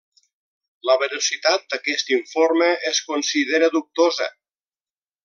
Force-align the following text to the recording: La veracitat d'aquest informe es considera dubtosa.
La 0.89 0.95
veracitat 1.01 1.67
d'aquest 1.73 2.11
informe 2.17 2.71
es 2.93 3.05
considera 3.11 3.73
dubtosa. 3.77 4.29